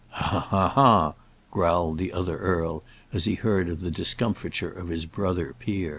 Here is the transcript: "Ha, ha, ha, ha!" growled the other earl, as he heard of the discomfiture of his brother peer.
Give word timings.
"Ha, 0.09 0.25
ha, 0.31 0.39
ha, 0.39 0.67
ha!" 0.69 1.13
growled 1.51 1.99
the 1.99 2.11
other 2.11 2.35
earl, 2.37 2.81
as 3.13 3.25
he 3.25 3.35
heard 3.35 3.69
of 3.69 3.81
the 3.81 3.91
discomfiture 3.91 4.71
of 4.71 4.87
his 4.87 5.05
brother 5.05 5.53
peer. 5.59 5.89